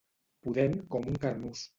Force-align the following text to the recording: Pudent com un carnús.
Pudent 0.45 0.73
com 0.95 1.05
un 1.13 1.19
carnús. 1.27 1.63